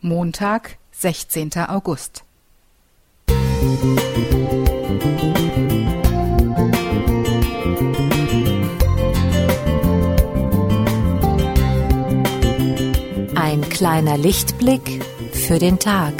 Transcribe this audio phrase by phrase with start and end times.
[0.00, 1.50] Montag, 16.
[1.66, 2.22] August.
[13.34, 16.14] Ein kleiner Lichtblick für den Tag.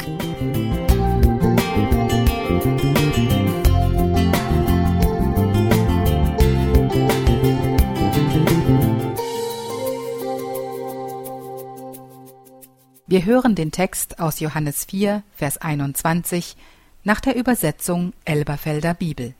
[13.11, 16.55] Wir hören den Text aus Johannes 4, Vers 21
[17.03, 19.33] nach der Übersetzung Elberfelder Bibel.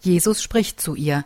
[0.00, 1.24] Jesus spricht zu ihr: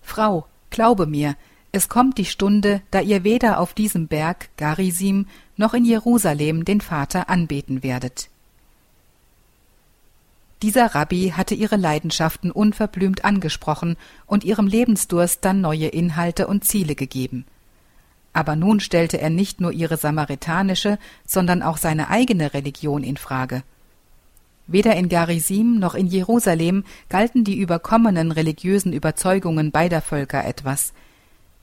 [0.00, 1.34] Frau, glaube mir,
[1.72, 5.26] es kommt die Stunde, da ihr weder auf diesem Berg Garisim
[5.56, 8.28] noch in Jerusalem den Vater anbeten werdet.
[10.62, 16.94] Dieser Rabbi hatte ihre Leidenschaften unverblümt angesprochen und ihrem Lebensdurst dann neue Inhalte und Ziele
[16.94, 17.46] gegeben.
[18.32, 23.62] Aber nun stellte er nicht nur ihre samaritanische, sondern auch seine eigene Religion in Frage.
[24.66, 30.92] Weder in Garisim noch in Jerusalem galten die überkommenen religiösen Überzeugungen beider Völker etwas.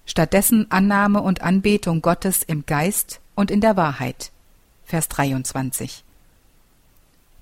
[0.06, 4.32] Stattdessen Annahme und Anbetung Gottes im Geist und in der Wahrheit.
[4.84, 6.04] Vers 23.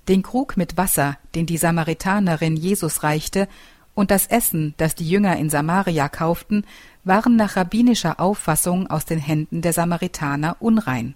[0.08, 3.48] Den Krug mit Wasser, den die Samaritanerin Jesus reichte,
[3.94, 6.64] und das Essen, das die Jünger in Samaria kauften,
[7.08, 11.14] waren nach rabbinischer Auffassung aus den Händen der Samaritaner unrein.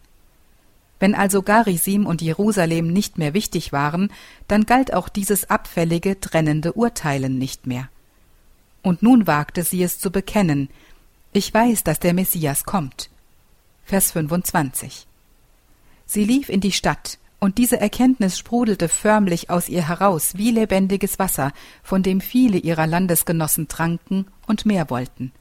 [0.99, 4.13] Wenn also Garisim und Jerusalem nicht mehr wichtig waren,
[4.49, 7.89] dann galt auch dieses abfällige, trennende Urteilen nicht mehr.
[8.83, 10.69] Und nun wagte sie es zu bekennen,
[11.33, 13.11] ich weiß, dass der Messias kommt.
[13.85, 15.07] Vers 25.
[16.07, 21.19] Sie lief in die Stadt, und diese Erkenntnis sprudelte förmlich aus ihr heraus wie lebendiges
[21.19, 25.33] Wasser, von dem viele ihrer Landesgenossen tranken und mehr wollten.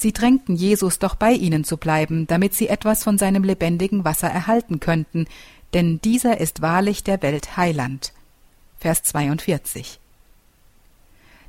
[0.00, 4.28] Sie drängten Jesus doch bei ihnen zu bleiben, damit sie etwas von seinem lebendigen Wasser
[4.28, 5.26] erhalten könnten,
[5.74, 8.12] denn dieser ist wahrlich der Welt Heiland.
[8.78, 9.98] Vers 42.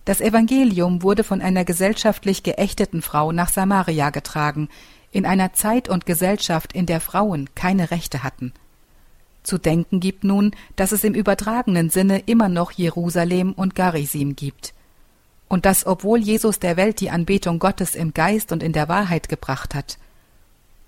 [0.03, 4.67] Das Evangelium wurde von einer gesellschaftlich geächteten Frau nach Samaria getragen,
[5.11, 8.52] in einer Zeit und Gesellschaft, in der Frauen keine Rechte hatten.
[9.43, 14.73] Zu denken gibt nun, dass es im übertragenen Sinne immer noch Jerusalem und Garisim gibt
[15.49, 19.27] und das obwohl Jesus der Welt die Anbetung Gottes im Geist und in der Wahrheit
[19.27, 19.98] gebracht hat.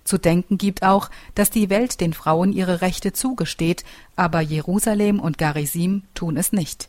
[0.04, 3.84] Zu denken gibt auch, dass die Welt den Frauen ihre Rechte zugesteht,
[4.16, 6.88] aber Jerusalem und Garisim tun es nicht.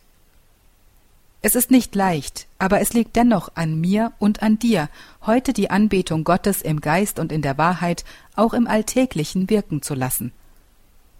[1.41, 4.89] Es ist nicht leicht, aber es liegt dennoch an mir und an dir,
[5.25, 9.93] heute die Anbetung Gottes im Geist und in der Wahrheit auch im Alltäglichen wirken zu
[9.93, 10.31] lassen.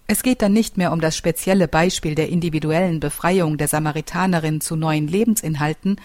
[0.08, 4.76] Es geht dann nicht mehr um das spezielle Beispiel der individuellen Befreiung der Samaritanerin zu
[4.76, 5.98] neuen Lebensinhalten,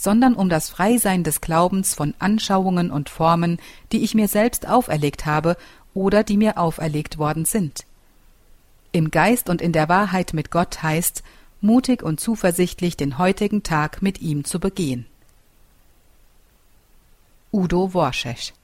[0.00, 3.58] sondern um das Freisein des Glaubens von Anschauungen und Formen,
[3.92, 5.58] die ich mir selbst auferlegt habe
[5.92, 7.84] oder die mir auferlegt worden sind.
[8.92, 11.22] Im Geist und in der Wahrheit mit Gott heißt,
[11.60, 15.04] mutig und zuversichtlich den heutigen Tag mit ihm zu begehen.
[17.52, 18.54] Udo Worschesch